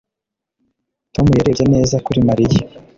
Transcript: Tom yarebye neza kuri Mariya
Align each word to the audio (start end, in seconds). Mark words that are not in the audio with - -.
Tom 1.13 1.27
yarebye 1.39 1.65
neza 1.73 1.95
kuri 2.05 2.19
Mariya 2.29 2.63